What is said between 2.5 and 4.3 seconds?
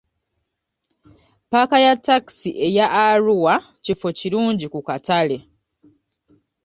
eya Arua kifo